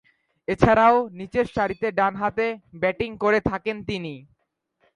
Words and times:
এছাড়াও, 0.47 0.95
নিচেরসারিতে 1.19 1.87
ডানহাতে 1.91 2.47
ব্যাটিং 2.81 3.09
করে 3.23 3.39
থাকেন 3.49 3.77
তিনি। 3.83 4.13